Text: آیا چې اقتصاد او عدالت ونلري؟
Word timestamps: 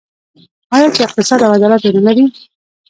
آیا 0.75 0.87
چې 0.95 1.01
اقتصاد 1.07 1.39
او 1.45 1.51
عدالت 1.57 1.81
ونلري؟ 1.85 2.25